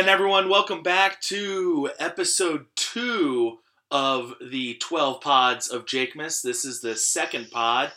[0.00, 3.58] And everyone, welcome back to episode two
[3.90, 6.40] of the 12 pods of Jakemas.
[6.40, 7.92] This is the second pod.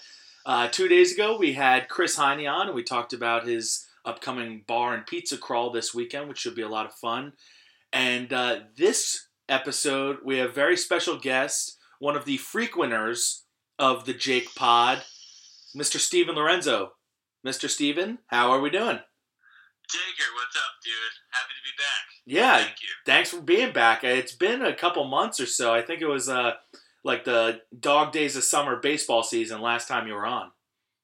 [0.45, 4.66] Uh, two days ago, we had Chris Heine on, and we talked about his upcoming
[4.67, 7.31] bar and pizza crawl this weekend, which should be a lot of fun.
[7.93, 13.46] And uh, this episode, we have a very special guest, one of the frequenters
[13.79, 15.04] of the Jake Pod,
[15.74, 16.01] Mr.
[16.01, 16.96] Stephen Lorenzo.
[17.48, 17.70] Mr.
[17.70, 18.99] Stephen, how are we doing?
[19.94, 21.16] Jaker, what's up, dude?
[21.30, 22.04] Happy to be back.
[22.26, 22.90] Yeah, Thank you.
[23.05, 24.04] thanks for being back.
[24.04, 25.72] It's been a couple months or so.
[25.74, 26.54] I think it was uh,
[27.04, 30.49] like the dog days of summer baseball season last time you were on.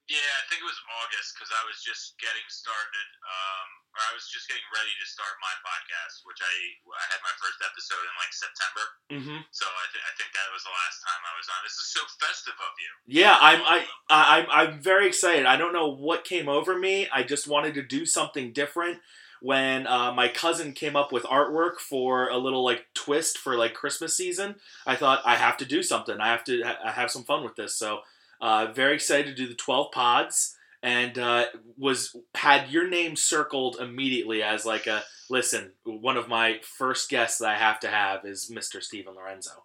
[0.10, 4.16] Yeah, I think it was August because I was just getting started, um, or I
[4.16, 6.56] was just getting ready to start my podcast, which I
[6.88, 8.84] I had my first episode in like September.
[9.12, 9.40] Mm-hmm.
[9.52, 11.60] So I, th- I think that was the last time I was on.
[11.68, 12.92] This is so festive of you.
[13.20, 13.78] Yeah, I'm I,
[14.08, 15.44] I I'm I'm very excited.
[15.44, 17.12] I don't know what came over me.
[17.12, 19.04] I just wanted to do something different.
[19.42, 23.74] When uh, my cousin came up with artwork for a little like twist for like
[23.74, 24.56] Christmas season,
[24.86, 26.20] I thought I have to do something.
[26.20, 27.74] I have to ha- have some fun with this.
[27.76, 28.02] So,
[28.42, 31.46] uh, very excited to do the twelve pods, and uh,
[31.78, 35.74] was had your name circled immediately as like a listen.
[35.84, 38.82] One of my first guests that I have to have is Mr.
[38.82, 39.64] Stephen Lorenzo.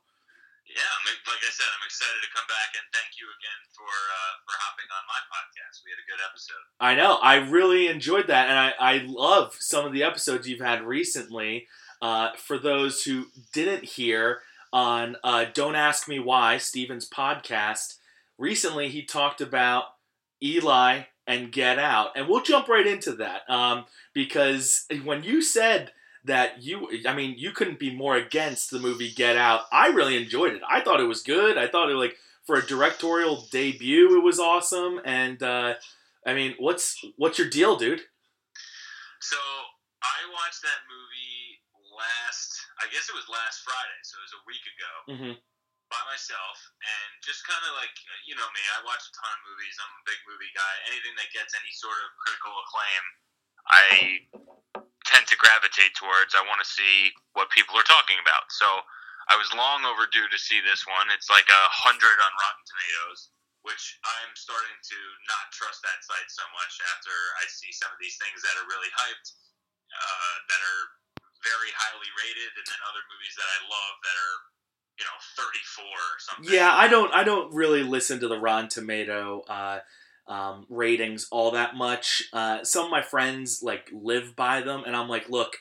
[0.67, 4.35] Yeah, like I said, I'm excited to come back and thank you again for uh,
[4.45, 5.85] for hopping on my podcast.
[5.85, 6.65] We had a good episode.
[6.81, 7.19] I know.
[7.23, 11.69] I really enjoyed that, and I, I love some of the episodes you've had recently.
[12.03, 14.41] Uh, for those who didn't hear
[14.73, 17.99] on uh, Don't Ask Me Why, Stephen's podcast,
[18.37, 19.85] recently he talked about
[20.45, 22.11] Eli and Get Out.
[22.17, 25.93] And we'll jump right into that um, because when you said
[26.25, 30.17] that you, I mean, you couldn't be more against the movie Get Out, I really
[30.23, 30.63] enjoyed it.
[30.69, 31.57] I thought it was good.
[31.59, 35.01] I thought it, like, for a directorial debut, it was awesome.
[35.05, 35.75] And, uh,
[36.27, 38.01] I mean, what's what's your deal, dude?
[39.21, 39.37] So
[40.03, 41.61] I watched that movie
[41.97, 45.35] last, I guess it was last Friday, so it was a week ago, Mm-hmm.
[45.95, 47.95] By myself, and just kind of like,
[48.27, 49.79] you know me, I watch a ton of movies.
[49.79, 50.75] I'm a big movie guy.
[50.91, 53.03] Anything that gets any sort of critical acclaim,
[53.71, 53.87] I
[55.07, 56.35] tend to gravitate towards.
[56.35, 58.51] I want to see what people are talking about.
[58.51, 58.67] So
[59.31, 61.15] I was long overdue to see this one.
[61.15, 63.31] It's like a hundred on Rotten Tomatoes,
[63.63, 64.99] which I'm starting to
[65.31, 68.67] not trust that site so much after I see some of these things that are
[68.67, 69.29] really hyped,
[69.95, 70.83] uh, that are
[71.45, 74.37] very highly rated, and then other movies that I love that are,
[74.99, 76.55] you know, 34 or something.
[76.55, 79.81] Yeah, I don't I don't really listen to the Rotten Tomato uh,
[80.27, 82.25] um, ratings all that much.
[82.33, 85.57] Uh, some of my friends like live by them, and I'm like, look,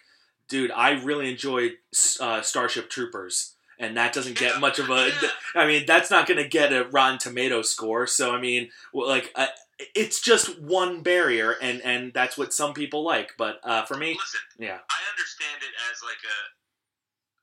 [0.47, 1.73] dude, I really enjoyed
[2.19, 5.09] uh, Starship Troopers, and that doesn't get much of a.
[5.55, 8.07] I mean, that's not going to get a Rotten Tomato score.
[8.07, 9.47] So I mean, like, uh,
[9.95, 13.31] it's just one barrier, and and that's what some people like.
[13.37, 16.62] But uh, for me, Listen, yeah, I understand it as like a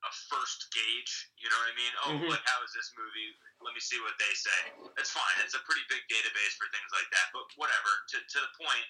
[0.01, 1.13] a first gauge.
[1.37, 1.93] You know what I mean?
[2.01, 2.31] Oh, mm-hmm.
[2.33, 3.31] like how is this movie?
[3.61, 4.61] Let me see what they say.
[4.97, 5.37] That's fine.
[5.45, 7.29] It's a pretty big database for things like that.
[7.33, 7.91] But whatever.
[8.13, 8.87] To to the point,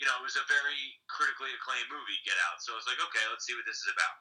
[0.00, 2.60] you know, it was a very critically acclaimed movie, Get Out.
[2.64, 4.16] So I was like, okay, let's see what this is about.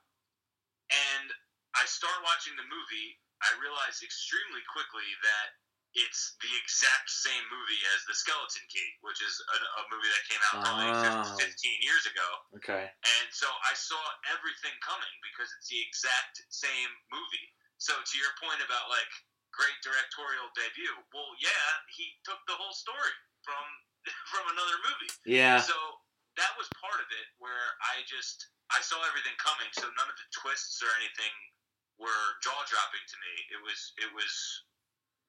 [0.91, 1.27] And
[1.75, 3.19] I start watching the movie.
[3.43, 5.47] I realize extremely quickly that
[5.95, 10.23] it's the exact same movie as The Skeleton Key, which is a, a movie that
[10.27, 11.39] came out probably Oh.
[11.39, 12.27] 15 years ago.
[12.59, 13.99] okay, And so I saw
[14.35, 17.47] everything coming because it's the exact same movie.
[17.79, 19.07] So to your point about like
[19.55, 23.15] great directorial debut, well, yeah, he took the whole story
[23.47, 23.63] from
[24.31, 25.11] from another movie.
[25.25, 25.75] yeah, So
[26.35, 29.71] that was part of it where I just I saw everything coming.
[29.79, 31.31] So none of the twists or anything
[31.95, 33.33] were jaw dropping to me.
[33.55, 34.31] It was it was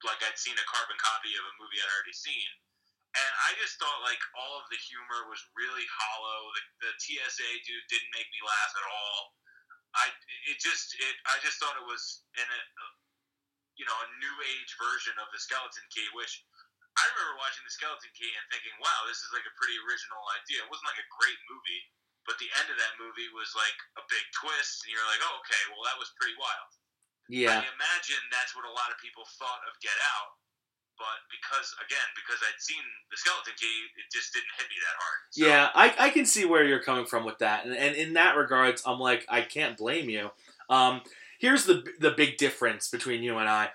[0.05, 2.49] like I'd seen a carbon copy of a movie I'd already seen.
[3.17, 6.53] And I just thought like all of the humor was really hollow.
[6.53, 9.33] The, the TSA dude didn't make me laugh at all.
[9.97, 10.13] I
[10.51, 12.61] it just it I just thought it was in a
[13.79, 16.45] you know a new age version of the Skeleton Key, which
[16.97, 20.21] I remember watching the Skeleton Key and thinking, wow, this is like a pretty original
[20.37, 20.65] idea.
[20.65, 21.81] It wasn't like a great movie,
[22.25, 25.41] but the end of that movie was like a big twist, and you're like, oh
[25.41, 26.69] okay, well that was pretty wild.
[27.29, 27.61] Yeah.
[27.61, 30.37] I imagine that's what a lot of people thought of Get Out,
[30.97, 32.81] but because again, because I'd seen
[33.11, 35.19] the Skeleton Key, it just didn't hit me that hard.
[35.31, 38.13] So, Yeah, I, I can see where you're coming from with that, and, and in
[38.13, 40.31] that regards, I'm like I can't blame you.
[40.69, 41.01] Um,
[41.39, 43.69] here's the the big difference between you and I.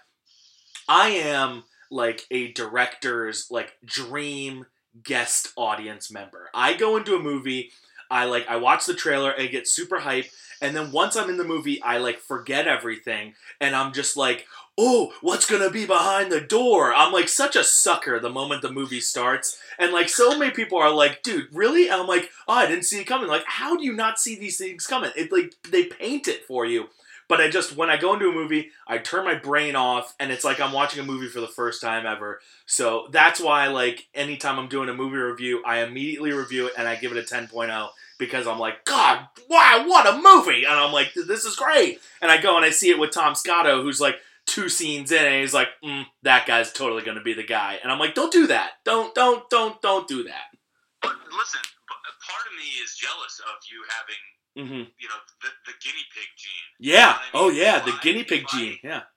[0.89, 4.67] I am like a director's like dream
[5.03, 6.51] guest audience member.
[6.55, 7.71] I go into a movie,
[8.11, 10.27] I like I watch the trailer, I get super hype,
[10.63, 14.47] And then once I'm in the movie, I like forget everything, and I'm just like,
[14.79, 16.95] oh, what's gonna be behind the door?
[16.95, 19.59] I'm like such a sucker the moment the movie starts.
[19.79, 21.89] And like so many people are like, dude, really?
[21.89, 23.29] And I'm like, oh, I didn't see it coming.
[23.29, 25.11] Like, how do you not see these things coming?
[25.17, 26.87] It like they paint it for you.
[27.29, 30.31] But I just when I go into a movie, I turn my brain off and
[30.31, 32.41] it's like I'm watching a movie for the first time ever.
[32.67, 36.87] So that's why like anytime I'm doing a movie review, I immediately review it and
[36.87, 37.89] I give it a 10.0
[38.23, 40.65] because I'm like, God, wow, what a movie!
[40.65, 41.99] And I'm like, this is great.
[42.21, 44.17] And I go and I see it with Tom Scotto, who's like
[44.47, 47.79] two scenes in, and he's like, mm, that guy's totally going to be the guy.
[47.83, 48.73] And I'm like, don't do that.
[48.85, 50.55] Don't, don't, don't, don't do that.
[51.03, 54.23] But listen, part of me is jealous of you having,
[54.53, 54.85] Mm-hmm.
[55.01, 56.69] you know, the, the guinea pig gene.
[56.77, 57.17] Yeah.
[57.17, 58.79] I mean, Oh yeah, the I- guinea pig if I- gene.
[58.85, 59.09] Yeah.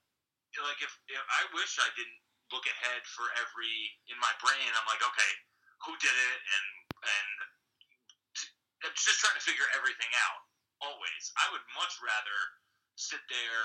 [0.56, 2.16] Like if, if I wish I didn't
[2.56, 3.76] look ahead for every
[4.08, 4.64] in my brain.
[4.72, 5.32] I'm like, okay,
[5.84, 6.68] who did it, and
[7.04, 7.30] and
[8.86, 10.42] I'm just trying to figure everything out.
[10.84, 12.38] Always, I would much rather
[12.96, 13.64] sit there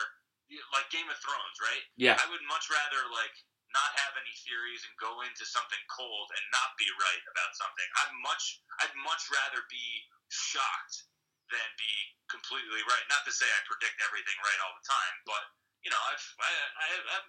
[0.75, 1.85] like Game of Thrones, right?
[1.95, 2.19] Yeah.
[2.19, 3.35] I would much rather like
[3.71, 7.87] not have any theories and go into something cold and not be right about something.
[8.03, 9.87] I'm much I'd much rather be
[10.31, 11.07] shocked
[11.51, 11.93] than be
[12.31, 13.05] completely right.
[13.11, 15.45] Not to say I predict everything right all the time, but
[15.87, 16.87] you know, I've I, I
[17.21, 17.27] I'm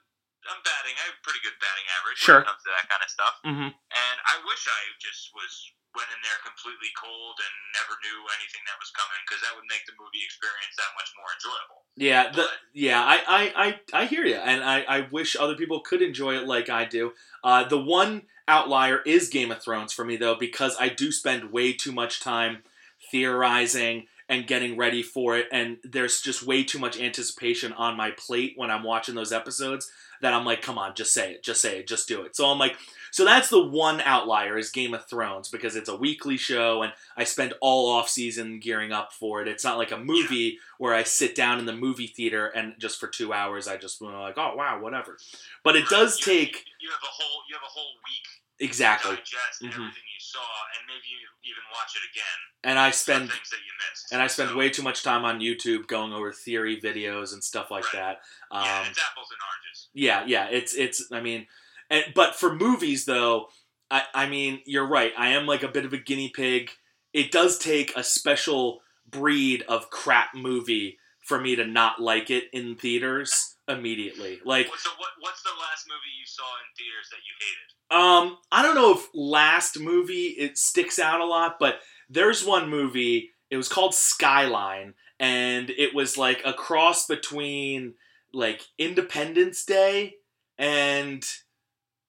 [0.49, 0.97] I'm batting.
[0.97, 2.41] I have pretty good batting average Sure.
[2.41, 3.35] when it comes to that kind of stuff.
[3.45, 3.69] Mm-hmm.
[3.77, 5.53] And I wish I just was
[5.95, 9.67] went in there completely cold and never knew anything that was coming because that would
[9.67, 11.79] make the movie experience that much more enjoyable.
[11.99, 15.81] Yeah, the, yeah, I, I, I, I hear you, and I, I wish other people
[15.81, 17.11] could enjoy it like I do.
[17.43, 21.51] Uh, the one outlier is Game of Thrones for me, though, because I do spend
[21.51, 22.63] way too much time
[23.11, 28.11] theorizing and getting ready for it, and there's just way too much anticipation on my
[28.11, 29.91] plate when I'm watching those episodes
[30.21, 32.35] that I'm like, come on, just say it, just say it, just do it.
[32.35, 32.77] So I'm like,
[33.11, 36.93] so that's the one outlier is Game of Thrones because it's a weekly show and
[37.17, 39.47] I spend all off season gearing up for it.
[39.47, 42.99] It's not like a movie where I sit down in the movie theater and just
[42.99, 45.17] for two hours I just you know, like, oh wow, whatever.
[45.63, 48.27] But it does You- take You have a whole you have a whole week
[48.59, 49.67] exactly, to digest Mhm.
[49.67, 50.39] everything you saw,
[50.77, 52.39] and maybe you even watch it again.
[52.63, 54.11] and I spend things that you missed.
[54.11, 57.43] and I spend So, way too much time on YouTube going over theory videos and
[57.43, 57.93] stuff like Right.
[57.93, 58.21] that.
[58.51, 59.89] Um, yeah, it's apples and oranges.
[59.93, 61.11] Yeah, yeah, it's it's.
[61.11, 61.47] I mean,
[61.91, 63.47] and but for movies though,
[63.91, 65.13] I I mean, you're right.
[65.17, 66.71] I am like a bit of a guinea pig.
[67.13, 70.97] It does take a special breed of crap movie
[71.27, 74.39] for me to not like it in theaters immediately.
[74.43, 77.67] Like, So what what's the last movie you saw in theaters that you hated?
[77.91, 81.79] um, I don't know if last movie it sticks out a lot, but
[82.09, 83.31] there's one movie.
[83.49, 87.95] It was called Skyline, and it was like a cross between
[88.33, 90.15] like Independence Day
[90.57, 91.23] and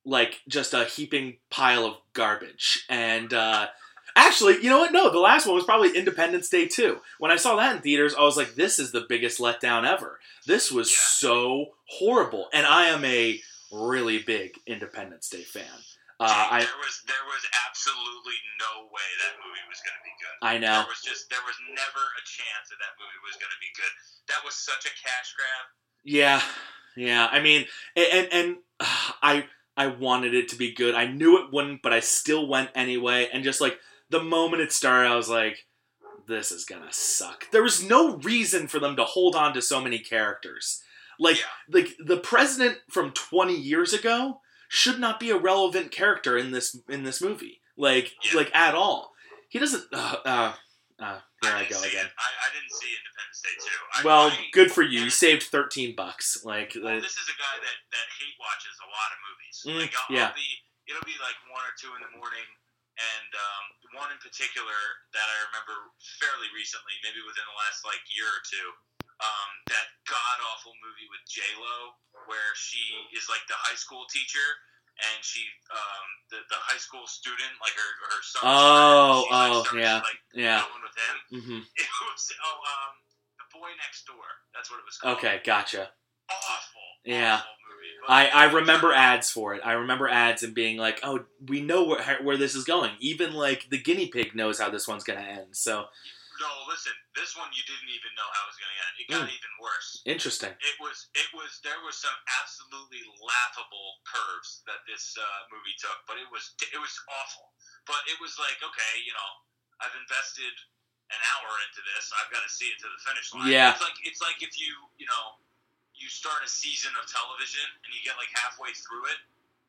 [0.04, 2.84] like just a heaping pile of garbage.
[2.88, 3.68] And uh,
[4.16, 4.92] actually, you know what?
[4.92, 6.98] No, the last one was probably Independence Day too.
[7.18, 10.18] When I saw that in theaters, I was like, "This is the biggest letdown ever.
[10.46, 10.96] This was Yeah.
[10.98, 13.40] so horrible." And I am a
[13.70, 15.64] really big Independence Day fan.
[16.20, 20.14] Uh, I there was there was absolutely no way that movie was going to be
[20.22, 20.36] good.
[20.46, 20.86] I know.
[20.86, 23.72] There was just there was never a chance that that movie was going to be
[23.74, 23.90] good.
[24.28, 25.64] That was such a cash grab.
[26.04, 26.40] Yeah,
[26.96, 27.26] yeah.
[27.26, 27.66] I mean,
[27.96, 28.56] and and, and
[29.22, 30.94] I I wanted it to be good.
[30.94, 33.28] I knew it wouldn't, but I still went anyway.
[33.32, 33.78] And just like
[34.10, 35.66] the moment it started, I was like,
[36.26, 39.80] "This is gonna suck." There was no reason for them to hold on to so
[39.80, 40.82] many characters.
[41.18, 41.44] Like Yeah.
[41.80, 46.76] like the president from twenty years ago should not be a relevant character in this
[46.88, 47.60] in this movie.
[47.76, 48.36] Like Yeah.
[48.36, 49.12] like at all.
[49.48, 49.84] He doesn't.
[49.92, 50.52] Uh, uh,
[50.98, 52.08] uh, here I, didn't go see again.
[52.08, 53.80] I, I didn't see Independence Day too.
[53.92, 55.06] I, Well, I, good for you.
[55.06, 56.46] You saved thirteen bucks.
[56.46, 59.56] Like Well, uh, this is a guy that, that hate watches a lot of movies.
[59.66, 60.30] Mm, like I'll, yeah.
[60.30, 60.50] I'll be,
[60.86, 62.48] it'll be like one or two in the morning,
[62.96, 63.64] and um,
[63.98, 64.78] one in particular
[65.12, 68.68] that I remember fairly recently, maybe within the last like year or two,
[69.20, 71.98] um, that god awful movie with J Lo,
[72.30, 72.80] where she
[73.12, 74.46] is like the high school teacher.
[75.00, 75.40] And she,
[75.72, 78.42] um, the, the high school student, like her her son.
[78.44, 79.96] Oh, like, oh, starts, yeah.
[79.96, 80.62] like yeah.
[80.62, 81.16] going with him.
[81.42, 82.94] hmm It was oh um,
[83.40, 84.28] the boy next door.
[84.54, 85.90] That's what it was called Okay, gotcha.
[86.30, 86.86] awful.
[87.04, 87.36] Yeah.
[87.36, 87.94] awful movie.
[88.08, 89.62] I, I remember ads for it.
[89.64, 93.32] I remember ads and being like, "Oh, we know where where this is going." Even
[93.34, 95.56] like the guinea pig knows how this one's gonna end.
[95.56, 95.86] So
[96.40, 96.94] No, listen.
[97.12, 98.94] This one you didn't even know how it was going to end.
[98.96, 100.00] It got even worse.
[100.08, 100.52] interesting.
[100.56, 101.10] It was.
[101.12, 101.60] It was.
[101.60, 106.54] There was some absolutely laughable curves that this uh, movie took, but it was.
[106.62, 107.52] It was awful.
[107.84, 109.30] But it was like, okay, you know,
[109.82, 110.54] I've invested
[111.12, 112.08] an hour into this.
[112.16, 113.52] I've got to see it to the finish line.
[113.52, 113.76] Yeah.
[113.76, 115.36] It's like it's like if you you know
[115.92, 119.20] you start a season of television and you get like halfway through it.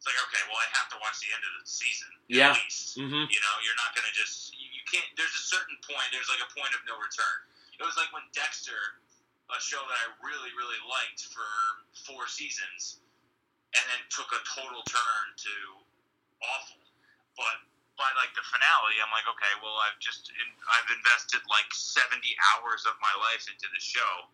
[0.04, 2.52] It's like okay, well I have to watch the end of the season Yeah.
[2.52, 3.00] at least.
[3.00, 5.08] hmm You know, you're not going to just you, you can't.
[5.16, 6.12] There's a certain point.
[6.12, 7.38] There's like a point of no return.
[7.80, 9.00] it was like when Dexter,
[9.48, 11.48] a show that I really really liked for
[12.04, 13.00] four seasons,
[13.80, 15.56] and then took a total turn to
[16.52, 16.84] awful.
[17.40, 17.64] But
[17.96, 22.12] by like the finale, I'm like, okay, well, I've just in, I've invested like 70
[22.52, 24.28] hours of my life into the show.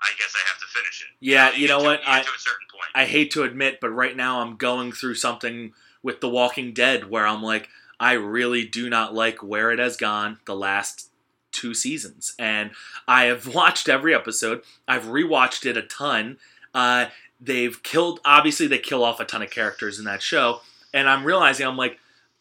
[0.00, 1.16] I guess I have to finish it.
[1.20, 2.00] Yeah, you know to, what?
[2.00, 2.90] You I to a certain point.
[2.94, 5.72] I hate to admit, but right now I'm going through something
[6.02, 9.96] with The Walking Dead where I'm like, I really do not like where it has
[9.96, 11.10] gone the last
[11.50, 12.34] two seasons.
[12.38, 12.70] And
[13.08, 14.62] I have watched every episode.
[14.86, 16.38] I've rewatched it a ton.
[16.74, 17.06] Uh,
[17.40, 20.60] they've killed obviously they kill off a ton of characters in that show.
[20.92, 21.98] And I'm realizing I'm like,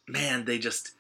[0.08, 0.92] man, they just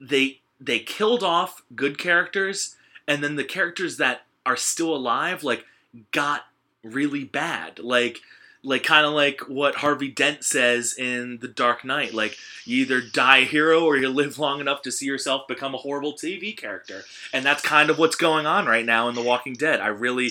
[0.00, 2.76] they they killed off good characters
[3.08, 5.64] and then the characters that are still alive like
[6.10, 6.42] got
[6.82, 7.78] really bad.
[7.78, 8.20] Like
[8.64, 12.14] like kind of like what Harvey Dent says in The Dark Knight.
[12.14, 15.74] Like you either die a hero or you live long enough to see yourself become
[15.74, 17.02] a horrible TV character.
[17.32, 19.80] And that's kind of what's going on right now in The Walking Dead.
[19.80, 20.30] I really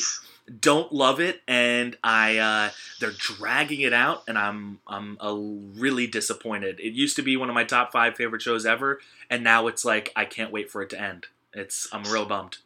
[0.60, 6.80] don't love it and I uh, they're dragging it out and I'm I'm really disappointed.
[6.80, 9.00] It used to be one of my top 5 favorite shows ever
[9.30, 11.28] and now it's like I can't wait for it to end.
[11.54, 12.58] It's I'm real bummed.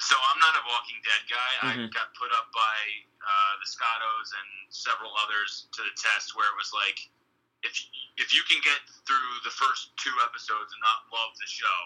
[0.00, 1.52] So I'm not a Walking Dead guy.
[1.60, 1.92] I Mhm.
[1.92, 6.56] got put up by uh, the Scottos and several others to the test where it
[6.56, 6.98] was like,
[7.62, 7.76] if
[8.16, 11.78] if you can get through the first two episodes and not love the show,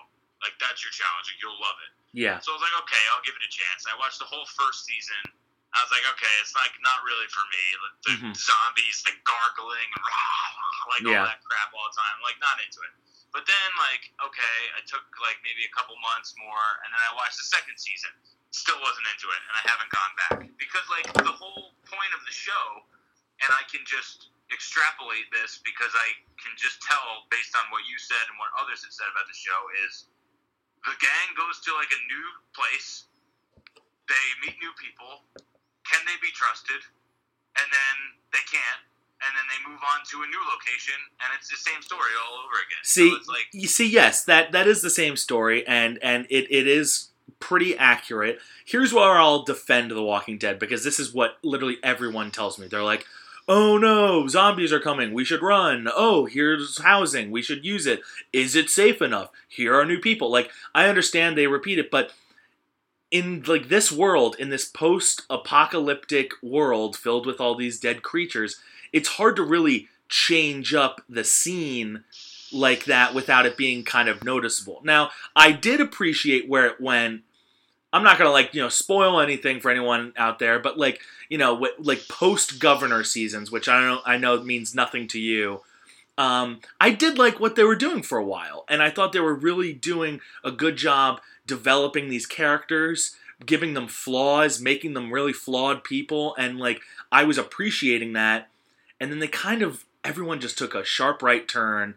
[0.43, 1.27] like that's your challenge.
[1.27, 1.93] Like, you'll love it.
[2.15, 2.39] Yeah.
[2.39, 3.83] So I was like, okay, I'll give it a chance.
[3.91, 5.35] I watched the whole first season.
[5.75, 7.65] I was like, okay, it's like not really for me.
[7.83, 8.35] Like, the Mhm.
[8.39, 11.19] zombies like gargling rah, like Yeah.
[11.19, 12.21] all that crap all the time.
[12.23, 12.95] Like not into it.
[13.35, 17.11] But then like, okay, I took like maybe a couple months more, and then I
[17.19, 18.15] watched the second season.
[18.55, 22.23] Still wasn't into it, and I haven't gone back because like the whole point of
[22.23, 22.67] the show,
[23.43, 27.99] and I can just extrapolate this because I can just tell based on what you
[27.99, 30.07] said and what others have said about the show is
[30.87, 33.11] the gang goes to like a new place.
[34.07, 35.27] They meet new people.
[35.91, 36.87] Can they be trusted?
[37.59, 37.97] And then
[38.31, 38.94] they can't.
[39.27, 42.39] And then they move on to a new location, and it's the same story all
[42.45, 42.83] over again.
[42.83, 46.47] See, so like you see, yes, that that is the same story, and and it,
[46.51, 47.09] it is
[47.41, 48.39] pretty accurate.
[48.65, 52.67] Here's where I'll defend The Walking Dead because this is what literally everyone tells me.
[52.67, 53.07] They're like,
[53.49, 55.15] "Oh no, zombies are coming.
[55.15, 55.89] We should run.
[55.95, 57.31] Oh, here's housing.
[57.31, 58.01] We should use it.
[58.33, 59.31] Is it safe enough?
[59.49, 62.13] Here are new people." Like I understand they repeat it, but
[63.11, 68.61] in like this world, in this post-apocalyptic world filled with all these dead creatures,
[68.95, 72.05] it's hard to really change up the scene
[72.53, 74.81] like that without it being kind of noticeable.
[74.85, 77.23] Now, I did appreciate where it went.
[77.93, 81.37] I'm not gonna like you know spoil anything for anyone out there, but like you
[81.37, 85.63] know like post governor seasons, which I don't I know means nothing to you.
[86.17, 89.21] Um, I did like what they were doing for a while, and I thought they
[89.21, 95.33] were really doing a good job developing these characters, giving them flaws, making them really
[95.33, 98.49] flawed people, and like I was appreciating that.
[99.01, 101.95] And then they kind of everyone just took a sharp right turn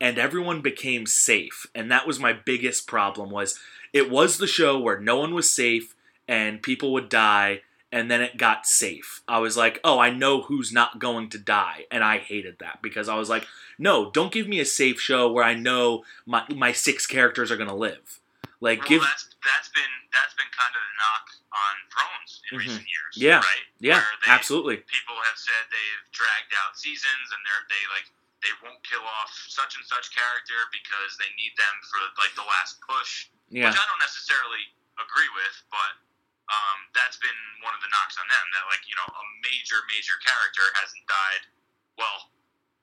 [0.00, 1.66] and everyone became safe.
[1.74, 3.58] And that was my biggest problem was
[3.92, 5.94] it was the show where no one was safe
[6.26, 9.22] and people would die and then it got safe.
[9.28, 11.84] I was like oh i know who's not going to die.
[11.90, 13.46] And i hated that because i was like
[13.78, 17.56] no don't give me a safe show where i know my, my six characters are
[17.56, 18.20] going to live.
[18.60, 22.50] Like well, give that's that's been that's been kind of the knock on Thrones in
[22.56, 22.60] Mhm.
[22.60, 23.12] recent years.
[23.16, 23.40] Yeah.
[23.40, 23.66] right.
[23.80, 28.08] yeah they, absolutely People have said they've dragged out seasons, and they're they like
[28.44, 32.44] they won't kill off such and such character because they need them for like the
[32.44, 34.64] last push, yeah which I don't necessarily
[35.00, 35.94] agree with, but.
[36.50, 39.78] Um, that's been one of the knocks on them that like you know a major
[39.86, 41.46] major character hasn't died
[41.94, 42.26] well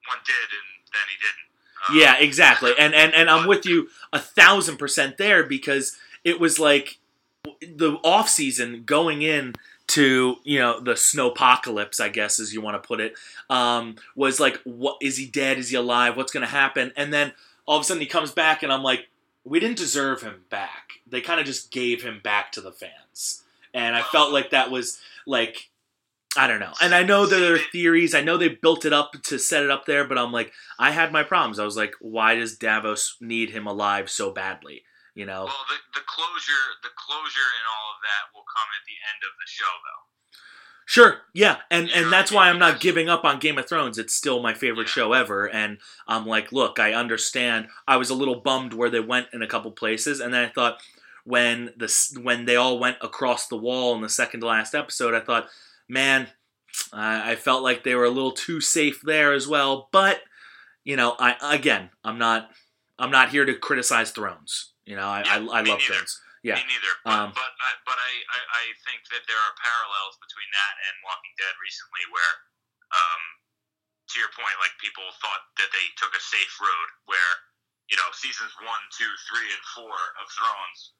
[0.07, 1.47] one did and then he didn't
[1.83, 2.71] um, Yeah, exactly.
[2.79, 6.99] And and and I'm with you a thousand percent there because it was like
[7.61, 9.53] the off season going in
[9.87, 13.13] to you know the snowpocalypse, I guess as you want to put it,
[13.49, 15.57] um, was like, what is he dead?
[15.57, 16.17] Is he alive?
[16.17, 16.91] What's going to happen?
[16.97, 17.31] And then
[17.65, 19.07] all of a sudden he comes back, and I'm like,
[19.45, 20.99] we didn't deserve him back.
[21.09, 23.43] They kind of just gave him back to the fans,
[23.73, 25.69] and I felt like that was like.
[26.35, 26.73] I don't know.
[26.83, 28.13] And I know there are theories.
[28.13, 30.91] I know they built it up to set it up there, but I'm like, I
[30.91, 31.57] had my problems.
[31.57, 34.83] I was like, why does Davos need him alive so badly?
[35.17, 35.49] You know?
[35.49, 39.25] Well, the, the closure, the closure, and all of that will come at the end
[39.25, 40.05] of the show, though.
[40.85, 42.47] Sure, yeah, and and that's why?
[42.47, 43.97] I'm not giving up on Game of Thrones.
[43.97, 47.67] It's still my favorite show ever, and I'm like, look, I understand.
[47.87, 50.49] I was a little bummed where they went in a couple places, and then I
[50.49, 50.79] thought
[51.25, 55.13] when the when they all went across the wall in the second to last episode,
[55.13, 55.49] I thought,
[55.89, 56.27] man,
[56.93, 59.89] I, I felt like they were a little too safe there as well.
[59.91, 60.21] But
[60.85, 62.51] you know, I again, I'm not
[62.97, 64.73] I'm not here to criticize Thrones.
[64.87, 66.07] You know, I Yeah, I, I love neither.
[66.47, 66.55] Yeah.
[66.55, 66.93] Me neither.
[67.03, 70.75] But Um, but, I, but I, I I think that there are parallels between that
[70.87, 72.33] and Walking Dead recently, where
[72.95, 73.21] um,
[74.07, 77.33] to your point, like people thought that they took a safe road, where
[77.91, 80.95] you know seasons one, two, three, and four of Thrones.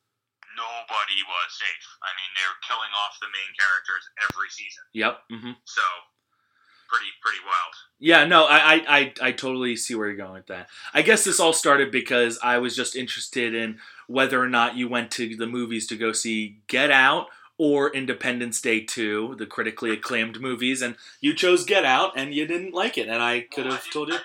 [0.55, 1.87] Nobody was safe.
[2.01, 4.83] I mean, they're killing off the main characters every season.
[4.95, 5.13] Yep.
[5.31, 5.55] Mm-hmm.
[5.69, 5.85] So,
[6.89, 7.73] pretty pretty wild.
[7.99, 10.69] Yeah, no, I, I, I, I totally see where you're going with that.
[10.93, 14.87] I guess this all started because I was just interested in whether or not you
[14.87, 17.25] went to the movies to go see Get Out
[17.57, 22.45] or Independence Day 2, the critically acclaimed movies, and you chose Get Out and you
[22.45, 24.19] didn't like it, and I could Well, have I told you.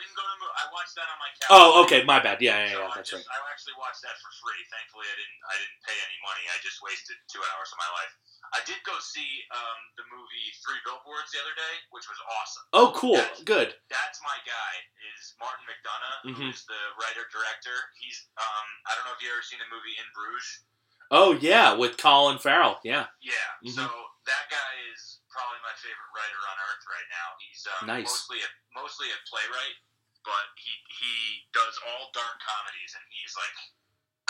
[0.92, 1.48] Watched that on my couch.
[1.56, 2.36] Oh, okay, my bad.
[2.44, 3.32] Yeah, yeah, So yeah, I that's just, right.
[3.32, 4.60] I actually watched that for free.
[4.68, 5.40] Thankfully, I didn't.
[5.48, 6.44] I didn't pay any money.
[6.52, 8.12] I just wasted two hours of my life.
[8.52, 9.24] I did go see
[9.56, 12.64] um, the movie Three Billboards the other day, which was awesome.
[12.76, 13.16] Oh, cool.
[13.48, 13.72] Good.
[13.88, 14.72] That's my guy.
[15.16, 16.52] Is Martin McDonagh, Mhm.
[16.52, 17.72] who's the writer director.
[17.96, 18.28] He's.
[18.36, 20.68] Um, I don't know if you ever seen the movie In Bruges.
[21.08, 22.80] Oh, yeah, with Colin Farrell.
[22.84, 23.08] Yeah.
[23.24, 23.32] Yeah.
[23.64, 23.80] Mhm.
[23.80, 23.84] So
[24.28, 27.28] that guy is probably my favorite writer on earth right now.
[27.40, 28.08] He's um, Nice.
[28.12, 29.76] mostly a, mostly a playwright,
[30.24, 31.14] but he he
[31.54, 33.56] does all dark comedies, and he's like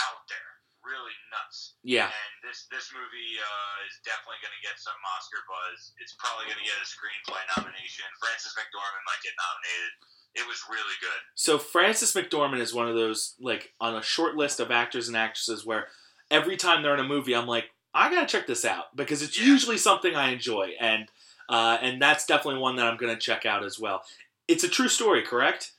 [0.01, 0.51] out there,
[0.83, 1.77] really nuts.
[1.85, 2.09] Yeah.
[2.11, 5.93] And this this movie uh, is definitely going to get some Oscar buzz.
[6.01, 8.09] It's probably going to get a screenplay nomination.
[8.19, 9.93] Frances McDormand might get nominated.
[10.35, 11.21] It was really good.
[11.37, 15.17] So Frances McDormand is one of those like on a short list of actors and
[15.17, 15.89] actresses where
[16.31, 19.39] every time they're in a movie, I'm like, I gotta check this out because it's
[19.39, 19.45] Yeah.
[19.47, 21.11] usually something I enjoy, and
[21.51, 24.03] uh, and that's definitely one that I'm gonna check out as well.
[24.49, 25.73] It's a true story, correct?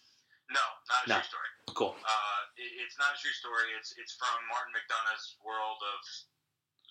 [0.53, 1.15] No, not a No.
[1.17, 1.49] true story.
[1.73, 1.93] Cool.
[1.97, 3.73] Uh, it, it's not a true story.
[3.75, 5.99] It's it's from Martin McDonagh's world of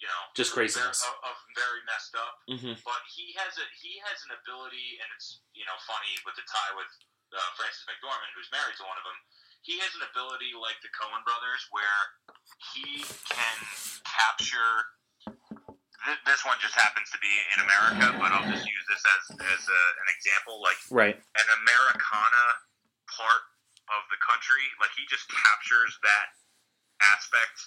[0.02, 0.98] you know Just craziness.
[1.06, 2.34] Of, of very messed up.
[2.50, 6.34] hmm But he has a he has an ability, and it's you know funny with
[6.34, 6.90] the tie with
[7.30, 9.18] uh, Frances McDormand, who's married to one of them.
[9.62, 12.00] He has an ability like the Coen Brothers, where
[12.74, 13.56] he can
[14.02, 14.74] capture.
[16.02, 19.22] This, this one just happens to be in America, but I'll just use this as
[19.38, 20.58] as a, an example.
[20.58, 21.14] Like Right.
[21.14, 22.44] an Americana
[23.06, 23.42] part
[23.90, 24.62] of the country.
[24.78, 26.28] Like he just captures that
[27.16, 27.58] aspect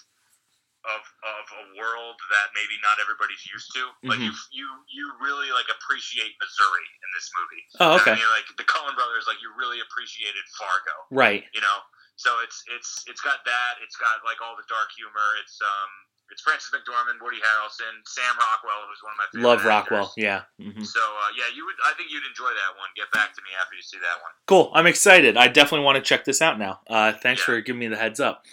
[0.86, 3.90] of of a world that maybe not everybody's used to.
[4.06, 4.30] Like mm-hmm.
[4.30, 7.64] you you you really like appreciate Missouri in this movie.
[7.82, 8.14] Oh, I okay.
[8.14, 10.96] mean, like the Coen Brothers, like you really appreciated Fargo.
[11.10, 11.42] Right.
[11.52, 11.78] You know,
[12.16, 13.72] so it's it's it's got that.
[13.84, 15.36] It's got like all the dark humor.
[15.42, 15.90] It's um.
[16.28, 19.90] It's Frances McDormand, Woody Harrelson, Sam Rockwell, who's one of my favorite Love actors.
[19.94, 20.12] Rockwell.
[20.16, 20.42] Yeah.
[20.60, 21.76] hmm So uh, yeah, you would.
[21.86, 22.88] I think you'd enjoy that one.
[22.96, 24.32] Get back to me after you see that one.
[24.46, 24.72] Cool.
[24.74, 25.36] I'm excited.
[25.36, 26.80] I definitely want to check this out now.
[26.90, 27.44] Uh, thanks Yeah.
[27.44, 28.44] for giving me the heads up.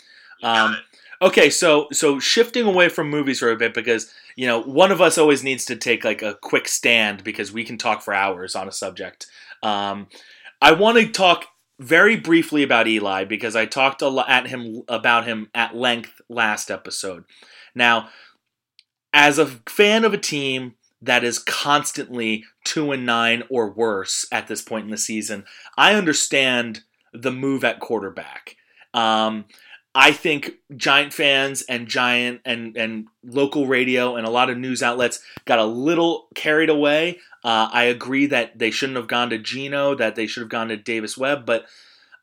[0.44, 0.78] Um.
[1.20, 5.02] Okay, so so shifting away from movies for a bit because you know one of
[5.02, 8.56] us always needs to take like a quick stand because we can talk for hours
[8.56, 9.26] on a subject.
[9.64, 10.10] Um,
[10.62, 11.46] I want to talk
[11.80, 16.22] very briefly about Eli because I talked a lot at him about him at length
[16.30, 17.26] last episode.
[17.76, 18.10] Now,
[19.12, 24.48] as a fan of a team that is constantly two and nine or worse at
[24.48, 25.46] this point in the season,
[25.78, 26.82] I understand
[27.14, 28.56] the move at quarterback.
[28.94, 29.46] Um,
[29.96, 34.82] I think Giant fans and Giant and and local radio and a lot of news
[34.82, 37.20] outlets got a little carried away.
[37.44, 40.70] Uh, I agree that they shouldn't have gone to Geno, that they should have gone
[40.70, 41.66] to Davis Webb, but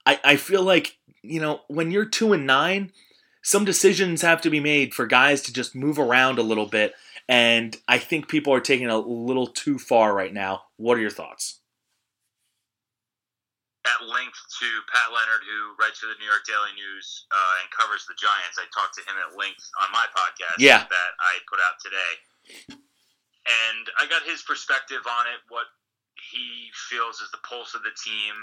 [0.05, 2.93] I, I feel like you know when you're two and nine,
[3.43, 6.95] some decisions have to be made for guys to just move around a little bit,
[7.29, 10.63] and I think people are taking a little too far right now.
[10.77, 11.60] What are your thoughts?
[13.89, 17.67] At length to Pat Leonard, who writes for the New York Daily News uh, and
[17.73, 18.61] covers the Giants.
[18.61, 20.85] I talked to him at length on my podcast Yeah.
[20.85, 22.13] that I put out today.
[23.49, 25.65] And I got his perspective on it, what
[26.31, 28.35] he feels is the pulse of the team.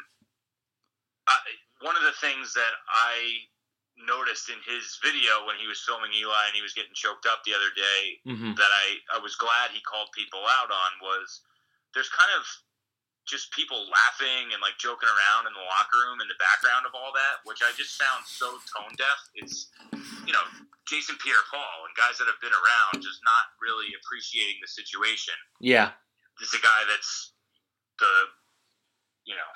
[1.30, 1.38] I,
[1.86, 3.45] one of the things that I
[4.10, 7.45] noticed in his video when he was filming Eli and he was getting choked up
[7.45, 8.54] the other day Mm-hmm.
[8.58, 11.41] that I, I was glad he called people out on was
[11.93, 12.43] there's kind of
[13.28, 16.96] just people laughing and like joking around in the locker room in the background of
[16.96, 19.20] all that, which I just found so tone deaf.
[19.36, 19.68] It's
[20.24, 20.44] you know
[20.88, 25.36] Jason Pierre-Paul and guys that have been around just not really appreciating the situation.
[25.60, 25.92] Yeah,
[26.40, 27.36] This is a guy that's
[28.00, 28.13] the
[29.28, 29.52] you know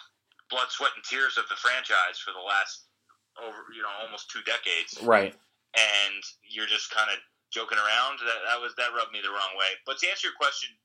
[0.52, 2.92] blood, sweat, and tears of the franchise for the last
[3.40, 5.32] over you know almost two decades right.
[5.80, 7.16] and you're just kind of
[7.56, 8.20] joking around.
[8.20, 9.80] That, that was that rubbed me the wrong way.
[9.88, 10.76] But to answer your question,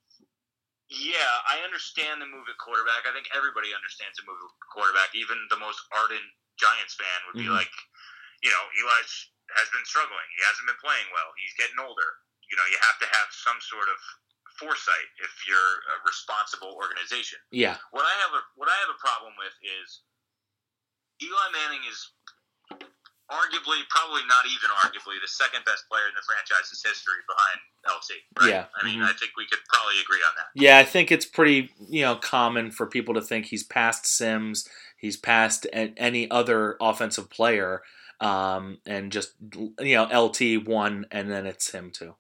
[0.89, 3.07] yeah, I understand the move at quarterback.
[3.07, 5.15] I think everybody understands the move at quarterback.
[5.15, 6.25] Even the most ardent
[6.57, 7.57] Giants fan would be Mhm.
[7.59, 7.73] like,
[8.43, 9.03] you know, Eli
[9.55, 10.27] has been struggling.
[10.37, 11.33] He hasn't been playing well.
[11.37, 12.23] He's getting older.
[12.49, 13.99] You know, you have to have some sort of
[14.59, 17.39] foresight if you're a responsible organization.
[17.51, 17.79] Yeah.
[17.91, 20.03] What I have a what I have a problem with is
[21.21, 22.13] Eli Manning is
[23.31, 28.11] arguably, probably not even arguably, the second best player in the franchise's history behind LT.
[28.41, 28.51] Right?
[28.51, 28.67] Yeah.
[28.81, 29.09] I mean, Mhm.
[29.09, 30.47] I think we could probably agree on that.
[30.55, 34.69] Yeah, I think it's pretty you know common for people to think he's past Simms,
[34.97, 37.83] he's past any other offensive player,
[38.21, 42.15] um, and just you know LT one, and then it's him too.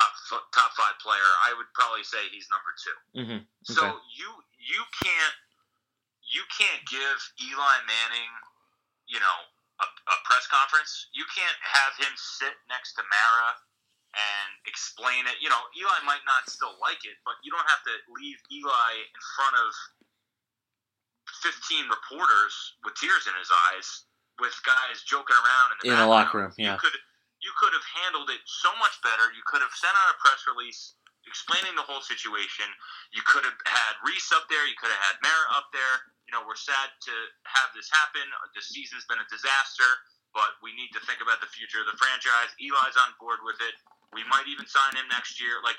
[0.00, 3.72] Top, f- top five player, I would probably say he's number 2 Mm-hmm.
[3.74, 4.28] So you
[4.58, 5.34] you can't
[6.30, 8.30] you can't give Eli Manning,
[9.08, 9.38] you know,
[9.80, 11.08] a, a press conference.
[11.16, 13.50] You can't have him sit next to Mara
[14.14, 15.36] and explain it.
[15.40, 18.92] You know, Eli might not still like it, but you don't have to leave Eli
[19.04, 19.70] in front of
[21.44, 24.08] fifteen reporters with tears in his eyes,
[24.40, 26.76] with guys joking around in the, In the locker room, yeah.
[26.76, 26.96] You could
[27.38, 29.30] you could have handled it so much better.
[29.30, 32.66] You could have sent out a press release explaining the whole situation.
[33.12, 34.64] You could have had Reese up there.
[34.64, 35.94] You could have had Mara up there.
[36.24, 37.14] You know, we're sad to
[37.44, 38.24] have this happen.
[38.56, 39.88] The season's been a disaster,
[40.32, 42.52] but we need to think about the future of the franchise.
[42.60, 43.76] Eli's on board with it.
[44.16, 45.60] We might even sign him next year.
[45.64, 45.76] Like,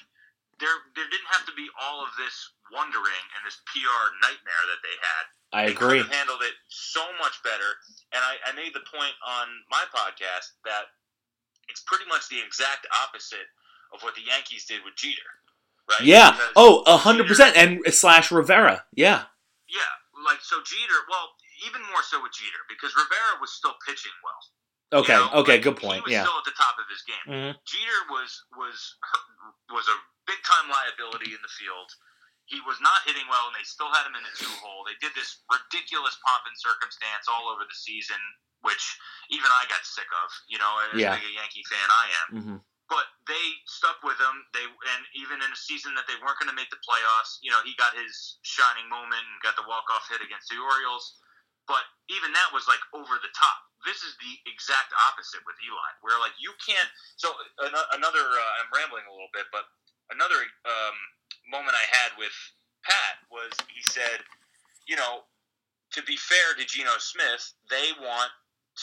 [0.61, 2.35] there, there didn't have to be all of this
[2.73, 5.23] wondering and this PR nightmare that they had.
[5.49, 6.01] I They agree.
[6.05, 7.79] handled it so much better.
[8.13, 10.91] And I, I made the point on my podcast that
[11.71, 13.47] it's pretty much the exact opposite
[13.95, 15.31] of what the Yankees did with Jeter,
[15.89, 16.01] right?
[16.05, 16.31] Yeah.
[16.31, 17.55] Because Oh, a hundred percent.
[17.57, 18.83] And slash Rivera.
[18.93, 19.23] Yeah.
[19.67, 19.93] Yeah,
[20.25, 20.99] like so Jeter.
[21.09, 21.29] Well,
[21.67, 24.41] even more so with Jeter because Rivera was still pitching well.
[25.03, 25.13] Okay.
[25.13, 25.41] you know?
[25.45, 25.61] Okay.
[25.61, 26.01] Like, Good He point.
[26.05, 26.25] was Yeah.
[26.25, 27.25] still at the top of his game.
[27.29, 28.77] hmm Jeter was was
[29.69, 31.89] was a big time liability in the field.
[32.49, 34.81] He was not hitting well, and they still had him in the two hole.
[34.81, 38.17] They did this ridiculous pomp and circumstance all over the season,
[38.65, 38.81] which
[39.29, 40.29] even I got sick of.
[40.49, 41.13] You know, as Yeah.
[41.13, 42.27] big a Yankee fan I am.
[42.41, 42.57] hmm
[42.89, 44.35] But they stuck with him.
[44.57, 47.53] They and even in a season that they weren't going to make the playoffs, you
[47.53, 51.21] know, he got his shining moment and got the walk off hit against the Orioles.
[51.69, 53.59] But even that was like over the top.
[53.85, 56.89] This is the exact opposite with Eli, where like you can't.
[57.15, 57.29] So
[57.61, 59.69] ano- another, uh, I'm rambling a little bit, but
[60.09, 60.97] another um,
[61.47, 62.33] moment I had with
[62.83, 64.25] Pat was he said,
[64.89, 65.29] you know,
[65.93, 68.31] to be fair to Geno Smith, they want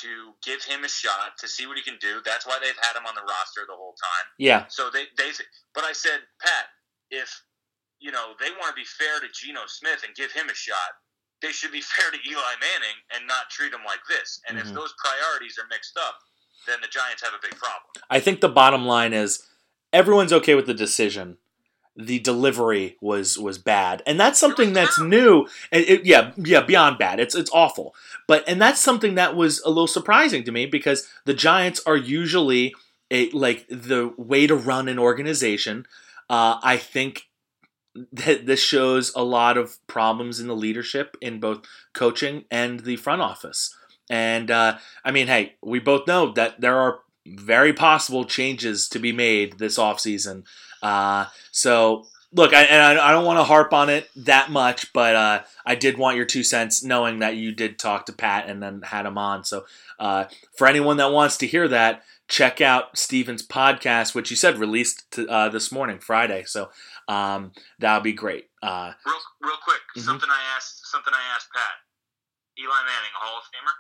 [0.03, 2.21] to give him a shot to see what he can do.
[2.25, 4.27] That's why they've had him on the roster the whole time.
[4.39, 4.65] Yeah.
[4.69, 5.31] So they they
[5.75, 6.67] but I said, Pat,
[7.11, 7.31] if
[7.99, 11.01] you know they want to be fair to Geno Smith and give him a shot,
[11.43, 14.41] they should be fair to Eli Manning and not treat him like this.
[14.49, 14.63] And Mhm.
[14.63, 16.19] if those priorities are mixed up,
[16.67, 17.91] then the Giants have a big problem.
[18.11, 19.47] I think the bottom line is
[19.93, 21.39] everyone's okay with the decision.
[21.97, 25.47] The delivery was was bad, and that's something that's new.
[25.73, 27.21] And it, yeah, yeah, beyond bad.
[27.21, 27.95] It's it's awful.
[28.27, 31.97] But and that's something that was a little surprising to me because the Giants are
[31.97, 32.75] usually
[33.11, 35.87] a like the way to run an organization.
[36.29, 37.29] Uh, I think
[38.13, 42.97] that this shows a lot of problems in the leadership in both coaching and the
[42.97, 43.75] front office.
[44.09, 47.01] And uh, I mean, hey, we both know that there are
[47.35, 50.45] very possible changes to be made this offseason.
[50.83, 54.93] Uh, so, look, I, and I, I don't want to harp on it that much,
[54.93, 58.49] but uh, I did want your two cents knowing that you did talk to Pat
[58.49, 59.45] and then had him on.
[59.45, 59.65] So,
[59.99, 60.25] uh,
[60.57, 65.11] for anyone that wants to hear that, check out Stephen's podcast, which you said released
[65.13, 66.45] to, uh, this morning, Friday.
[66.45, 66.71] So,
[67.09, 68.51] um, that would be great.
[68.63, 70.05] Uh, Real real quick, Mhm.
[70.05, 71.77] something I asked something I asked Pat.
[72.59, 73.73] Eli Manning, a Hall of Famer?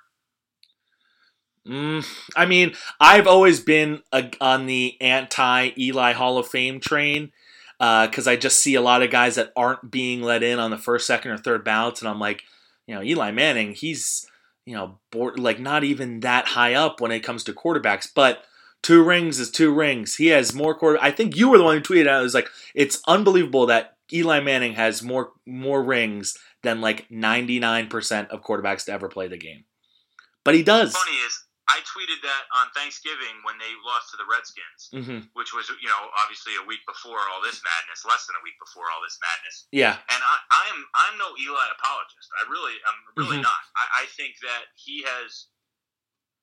[1.67, 7.33] Mm, I mean, I've always been a, on the anti Eli Hall of Fame train
[7.79, 10.79] because I just see a lot of guys that aren't being let in on the
[10.79, 12.43] first, second, or third ballots, and I'm like,
[12.87, 14.27] you know, Eli Manning, he's
[14.65, 18.45] you know, board, like not even that high up when it comes to quarterbacks, but.
[18.83, 20.15] Two rings is two rings.
[20.15, 20.99] He has more quarter.
[21.03, 22.21] I think you were the one who tweeted out.
[22.21, 27.59] It was like it's unbelievable that Eli Manning has more more rings than like ninety
[27.59, 29.65] nine percent of quarterbacks to ever play the game.
[30.45, 30.95] But he does.
[30.95, 35.51] Funny is, I tweeted that on Thanksgiving when they lost to the Redskins, hmm which
[35.53, 38.87] was you know obviously a week before all this madness, less than a week before
[38.95, 39.67] all this madness.
[39.75, 39.99] Yeah.
[40.09, 40.37] And I,
[40.71, 42.29] I'm I'm no Eli apologist.
[42.39, 43.49] I really I'm really Mhm.
[43.51, 43.61] not.
[43.75, 45.51] I, I think that he has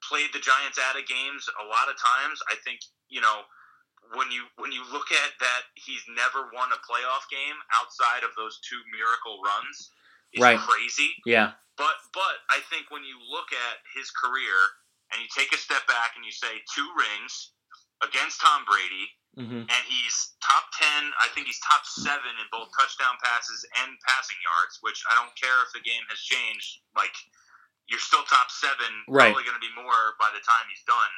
[0.03, 2.43] played the Giants out of games a lot of times.
[2.51, 3.47] I think you know
[4.19, 8.35] when you when you look at that, he's never won a playoff game outside of
[8.35, 9.91] those two miracle runs.
[10.33, 10.59] Is Right.
[10.59, 11.13] crazy.
[11.25, 11.53] Yeah.
[11.77, 14.57] But but I think when you look at his career
[15.13, 17.53] and you take a step back and you say two rings
[18.03, 19.05] against Tom Brady,
[19.37, 23.95] hmm and he's top 10 i think he's top 7 in both touchdown passes and
[24.05, 26.83] passing yards which i don't care if the game has changed.
[26.93, 27.15] Like
[27.89, 28.75] you're still top 7
[29.07, 29.31] Right.
[29.31, 31.13] probably going to be more by the time he's done.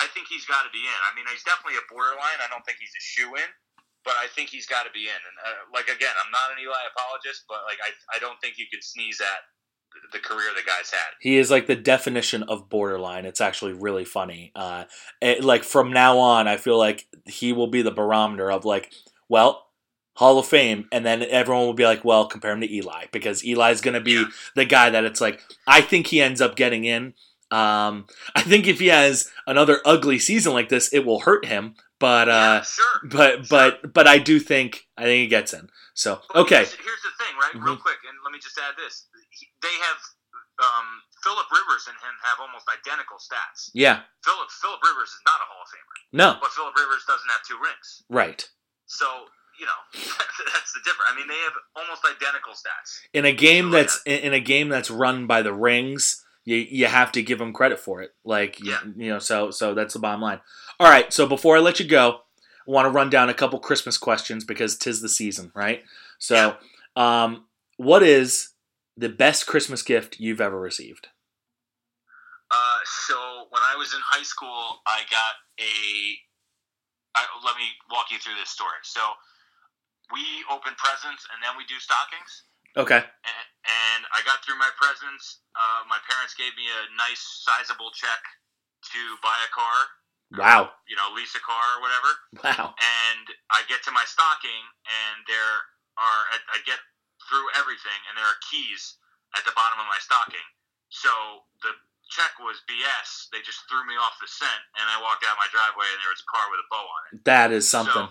[0.00, 1.00] I think he's got to be in.
[1.06, 2.40] I mean he's definitely a borderline.
[2.40, 3.50] I don't think he's a shoe in
[4.04, 5.20] but i think he's got to be in.
[5.20, 8.56] And uh, like again i'm not an eli apologist but like I, I don't think
[8.56, 9.42] you could sneeze at
[10.12, 11.14] the career the guy's had.
[11.20, 13.24] He is like the definition of borderline.
[13.26, 14.50] It's actually really funny.
[14.54, 14.84] Uh,
[15.20, 18.92] it, like from now on, I feel like he will be the barometer of like,
[19.28, 19.66] well,
[20.14, 23.44] Hall of Fame, and then everyone will be like, well, compare him to Eli because
[23.44, 24.24] Eli's going to be Yeah.
[24.54, 25.40] the guy that it's like.
[25.66, 27.14] I think he ends up getting in.
[27.52, 31.74] Um, I think if he has another ugly season like this, it will hurt him.
[32.00, 32.96] But uh, yeah, sure.
[33.04, 35.68] but but but I do think I think he gets in.
[35.94, 37.52] So okay, Here's, here's the thing, right?
[37.54, 37.84] Real Mhm.
[37.84, 39.04] quick, and let me just add this:
[39.60, 39.98] they have
[40.64, 40.88] um,
[41.22, 43.68] Philip Rivers and him have almost identical stats.
[43.74, 47.28] yeah, Philip Philip Rivers is not a Hall of Famer, no, but Philip Rivers doesn't
[47.28, 48.02] have two rings.
[48.08, 48.48] right.
[48.86, 49.06] So
[49.60, 51.10] you know that's the difference.
[51.12, 53.00] I mean, they have almost identical stats.
[53.12, 56.86] in a game that's in in a game that's run by the rings you you
[56.86, 58.78] have to give them credit for it like you- Yeah.
[58.96, 60.40] you, know so so that's the bottom line
[60.80, 62.20] all right so before i let you go
[62.66, 65.82] i want to run down a couple christmas questions because tis the season right
[66.18, 66.56] so
[66.96, 67.44] um
[67.76, 68.50] what is
[68.96, 71.06] the best christmas gift you've ever received
[72.50, 75.74] Uh, so when I was in high school, I got a.
[77.14, 77.62] I, let me
[77.94, 78.82] walk you through this story.
[78.82, 78.98] So
[80.10, 82.50] we open presents and then we do stockings.
[82.74, 85.46] okay and, and I got through my presents.
[85.54, 88.18] Uh, my parents gave me a nice, sizable check
[88.94, 89.78] to buy a car.
[90.38, 92.10] Wow You know, lease a car or whatever.
[92.44, 95.54] wow And I get to my stocking, and there
[95.98, 96.78] are I, I get
[97.28, 98.98] through everything, and there are keys
[99.38, 100.42] at the bottom of my stocking.
[100.90, 101.10] So
[101.62, 101.70] the
[102.10, 103.30] check was BS.
[103.30, 106.10] They just threw me off the scent, and I walked out my driveway, and there
[106.10, 107.22] was a car with a bow on it.
[107.26, 108.10] that is something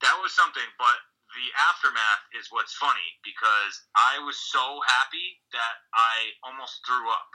[0.00, 0.96] that was something, but
[1.36, 7.28] the aftermath is what's funny because I was so happy that I almost threw up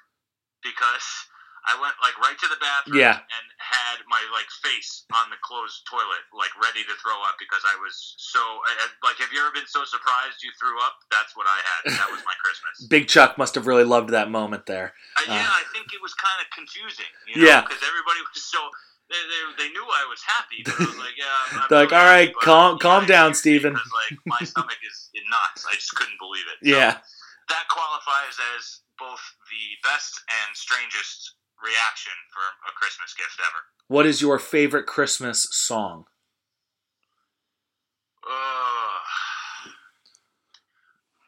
[0.66, 1.06] because
[1.64, 3.24] I went like right to the bathroom Yeah.
[3.24, 7.64] and had my like face on the closed toilet, like ready to throw up because
[7.64, 8.42] I was so
[9.04, 9.16] like.
[9.24, 11.00] Have you ever been so surprised you threw up?
[11.08, 11.82] That's what I had.
[11.96, 12.84] That was my Christmas.
[12.92, 16.02] big chuck must have really loved that moment there Uh, yeah, Uh, I think it
[16.04, 17.08] was kind of confusing.
[17.32, 17.62] You know, Yeah.
[17.64, 18.60] because everybody was so.
[19.12, 21.28] They, they, they knew I was happy, but I was like, yeah.
[21.60, 23.92] I'm- They're like, "All right, happy, but, calm- yeah, calm I down, can't Stephen." Because
[23.94, 25.64] like my stomach is in knots.
[25.70, 26.60] I just couldn't believe it.
[26.68, 27.00] So yeah
[27.52, 29.20] that qualifies as both
[29.52, 33.62] the best and strangest reaction for a Christmas gift ever.
[33.88, 36.06] what is your favorite christmas song
[38.24, 38.32] Ugh.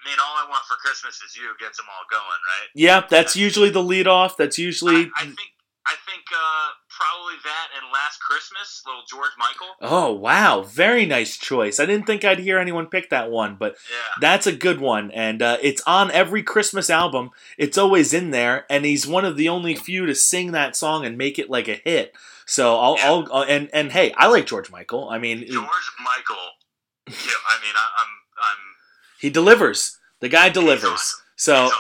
[0.06, 2.70] I mean, all I want for Christmas is you gets them all going, right?
[2.76, 5.52] yeah that's usually the lead off that's usually I, I think
[5.86, 9.76] I think uh, probably that and Last Christmas, little George Michael.
[9.82, 11.80] Oh wow, very nice choice.
[11.80, 13.98] I didn't think I'd hear anyone pick that one, but Yeah.
[14.22, 17.32] that's a good one, and uh, it's on every Christmas album.
[17.58, 21.06] It's always in there, and he's one of the only few to sing that song
[21.06, 22.14] and make it like a hit.
[22.46, 23.08] So I'll, Yeah.
[23.10, 25.10] I'll, I'll and and hey, I like George Michael.
[25.10, 26.44] I mean, George Michael.
[27.08, 27.14] Yeah,
[27.48, 28.08] I mean, I, I'm,
[28.42, 28.58] I'm.
[29.20, 30.00] he delivers.
[30.22, 31.16] The guy delivers.
[31.36, 31.54] So.
[31.54, 31.72] Well,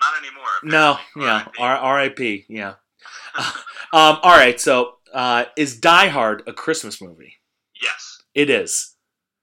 [0.00, 0.44] not anymore.
[0.62, 1.46] no, yeah.
[1.58, 2.46] R.I.P.
[2.48, 2.74] Yeah.
[3.92, 4.18] um.
[4.22, 4.60] All right.
[4.60, 7.34] So, uh, is Die Hard a Christmas movie?
[7.80, 8.94] yes, It is.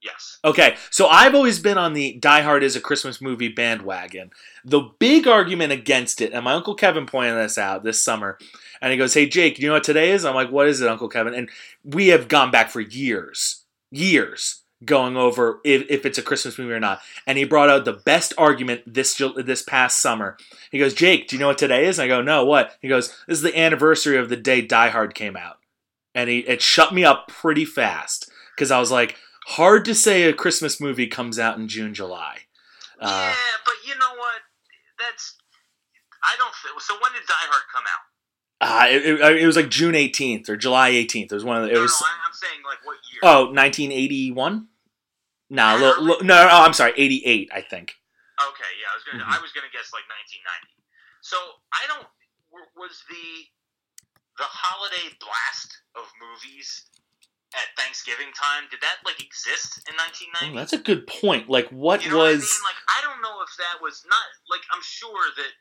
[0.04, 0.38] yes.
[0.43, 4.30] Okay, so I've always been on the Die Hard is a Christmas movie bandwagon.
[4.63, 8.38] The big argument against it, and my Uncle Kevin pointed this out this summer,
[8.82, 10.25] and he goes, Hey, Jake, do you know what today is?
[10.25, 11.34] I'm like, What is it, Uncle Kevin?
[11.34, 11.49] And
[11.84, 16.74] we have gone back for years, years, going over if, if it's a Christmas movie
[16.74, 17.00] or not.
[17.26, 20.38] And he brought out the best argument this this past summer.
[20.72, 22.00] He goes, Jake, do you know what today is?
[22.00, 22.76] And I go, No, what?
[22.82, 25.58] He goes, This is the anniversary of the day Die Hard came out.
[26.14, 30.24] And he it shut me up pretty fast because I was like, hard to say
[30.24, 32.40] a Christmas movie comes out in June, July.
[33.00, 34.42] Uh, yeah, but you know what?
[35.00, 35.36] That's.
[36.24, 36.54] I don't.
[36.82, 38.14] So when did Die Hard come out?
[38.62, 41.32] Uh, it, it, it was like June 18th or July 18th.
[41.32, 43.20] It was one of the, it no, was no, I'm saying like what year?
[43.24, 44.68] oh 1981.
[45.50, 47.94] No, little, little, no, no, I'm sorry, 88, I think.
[48.41, 49.24] Okay, yeah, I was gonna.
[49.24, 49.38] Mhm.
[49.38, 50.74] I was gonna guess like 1990.
[51.22, 51.38] So
[51.72, 52.08] I don't.
[52.76, 53.28] Was the
[54.41, 56.88] the holiday blast of movies
[57.56, 58.68] at Thanksgiving time?
[58.72, 60.58] Did that like exist in Oh, 1990?
[60.60, 61.48] that's a good point.
[61.48, 62.44] Like, what you know was?
[62.44, 62.68] What I mean?
[62.68, 65.52] Like I don't know if that was not like I'm sure that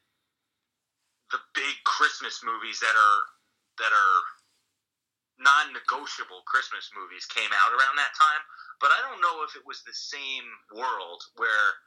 [1.30, 3.20] the big Christmas movies that are
[3.78, 4.20] that are
[5.38, 8.42] non-negotiable Christmas movies came out around that time,
[8.78, 11.80] but I don't know if it was the same world where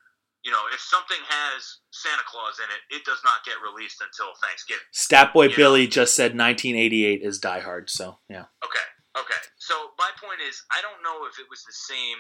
[0.44, 4.36] you know if something has Santa Claus in it, it does not get released until
[4.44, 4.88] Thanksgiving.
[4.92, 5.62] Statboy you know.
[5.78, 8.52] Billy just said 1988 is Die Hard, so yeah.
[8.64, 8.88] Okay.
[9.18, 9.42] Okay.
[9.58, 12.20] So my point is, I don't know if it was the same.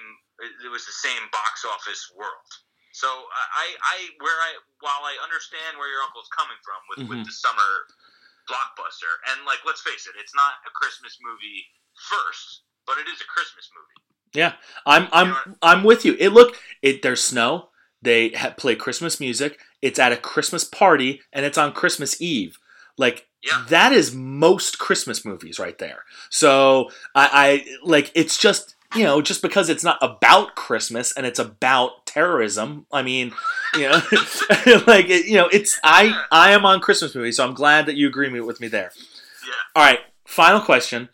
[0.65, 2.51] It was the same box office world.
[2.97, 7.10] So I, I, where I, while I understand where your uncle's coming from with, Mhm.
[7.13, 7.86] with the summer
[8.49, 11.62] blockbuster, and like, let's face it, it's not a Christmas movie
[12.10, 13.97] first, but it is a Christmas movie.
[14.33, 14.53] Yeah,
[14.86, 16.15] I'm I'm You know I'm with you.
[16.19, 17.69] It look it there's snow.
[18.01, 19.60] They ha- play Christmas music.
[19.81, 22.57] It's at a Christmas party, and it's on Christmas Eve.
[22.97, 23.65] Like Yeah.
[23.69, 26.03] that is most Christmas movies right there.
[26.29, 31.26] So I, I like it's just you know just because it's not about Christmas and
[31.26, 32.86] it's about terrorism.
[32.91, 33.34] I mean,
[33.76, 34.02] you know,
[34.88, 38.08] like you know, it's I I am on Christmas movies, so I'm glad that you
[38.08, 38.91] agree with me there.
[39.45, 39.54] Yeah.
[39.76, 41.10] All right, final question,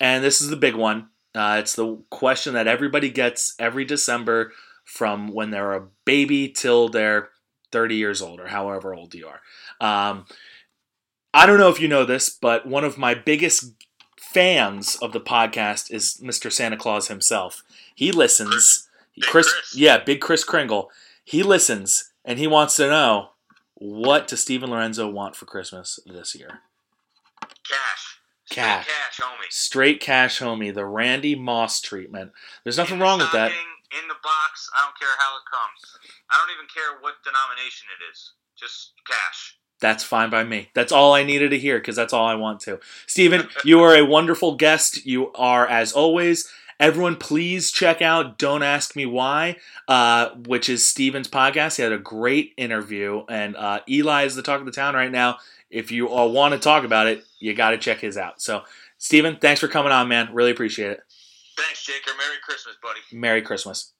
[0.00, 1.08] and this is the big one.
[1.34, 4.52] Uh, it's the question that everybody gets every December
[4.86, 7.28] from when they're a baby till they're
[7.72, 9.40] 30 years old or however old you are.
[9.80, 10.24] Um,
[11.34, 13.74] I don't know if you know this, but one of my biggest
[14.36, 16.52] fans of the podcast is Mr.
[16.52, 17.64] Santa Claus himself.
[17.94, 18.86] He listens.
[19.14, 19.74] Big Chris, Chris.
[19.74, 20.90] yeah, Big Kris Kringle.
[21.24, 23.30] He listens and he wants to know
[23.76, 26.60] what does Stephen Lorenzo want for Christmas this year?
[27.64, 28.20] Cash.
[28.44, 28.86] Straight Cash.
[28.86, 29.48] Cash, homie.
[29.48, 32.32] Straight cash homie, the Randy Moss treatment.
[32.62, 33.52] There's nothing In wrong with that.
[33.52, 36.12] In the box, I don't care how it comes.
[36.30, 38.32] I don't even care what denomination it is.
[38.54, 39.56] Just cash.
[39.80, 40.70] That's fine by me.
[40.74, 42.80] That's all I needed to hear because that's all I want to.
[43.06, 45.04] Stephen, you are a wonderful guest.
[45.04, 46.50] You are, as always.
[46.78, 49.56] Everyone, please check out Don't Ask Me Why,
[49.88, 51.76] uh, which is Stephen's podcast.
[51.76, 55.10] He had a great interview, and uh, Eli is the talk of the town right
[55.10, 55.38] now.
[55.70, 58.42] If you all want to talk about it, you got to check his out.
[58.42, 58.62] So,
[58.98, 60.28] Steven, thanks for coming on, man.
[60.32, 61.00] Really appreciate it.
[61.56, 62.16] Thanks, Jaker.
[62.16, 63.00] Merry Christmas, buddy.
[63.10, 63.92] Merry Christmas.